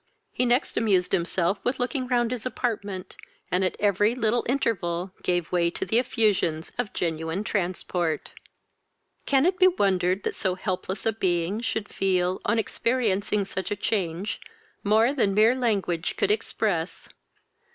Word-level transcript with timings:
He 0.31 0.47
next 0.47 0.77
amused 0.77 1.11
himself 1.11 1.59
with 1.63 1.79
looking 1.79 2.07
round 2.07 2.31
his 2.31 2.43
apartment, 2.43 3.15
and 3.51 3.63
at 3.63 3.77
every 3.79 4.15
little 4.15 4.43
interval 4.49 5.11
gave 5.21 5.51
way 5.51 5.69
to 5.69 5.85
the 5.85 5.99
effusions 5.99 6.71
of 6.79 6.91
genuine 6.91 7.43
transport. 7.43 8.31
Can 9.27 9.45
it 9.45 9.59
be 9.59 9.67
wondered 9.67 10.23
that 10.23 10.33
so 10.33 10.55
helpless 10.55 11.05
a 11.05 11.13
being 11.13 11.59
should 11.61 11.87
feel, 11.87 12.41
on 12.45 12.57
experiencing 12.57 13.45
such 13.45 13.69
a 13.69 13.75
change, 13.75 14.41
more 14.83 15.13
than 15.13 15.35
mere 15.35 15.53
language 15.53 16.17
could 16.17 16.31
express! 16.31 17.07